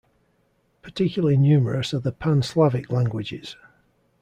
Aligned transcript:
Particularly 0.81 1.37
numerous 1.37 1.93
are 1.93 1.99
the 1.99 2.11
Pan-Slavic 2.11 2.89
languages. 2.91 3.55